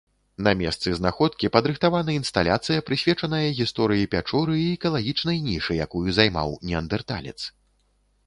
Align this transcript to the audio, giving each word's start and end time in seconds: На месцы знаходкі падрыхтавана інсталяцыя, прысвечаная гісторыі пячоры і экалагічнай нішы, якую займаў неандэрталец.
На 0.45 0.51
месцы 0.59 0.93
знаходкі 0.99 1.49
падрыхтавана 1.55 2.11
інсталяцыя, 2.19 2.85
прысвечаная 2.87 3.43
гісторыі 3.59 4.09
пячоры 4.15 4.57
і 4.61 4.65
экалагічнай 4.77 5.37
нішы, 5.49 5.73
якую 5.87 6.07
займаў 6.21 6.59
неандэрталец. 6.71 7.37